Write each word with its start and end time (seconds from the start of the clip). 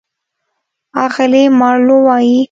اغلې 1.05 1.43
مارلو 1.59 1.97
وايي: 2.07 2.37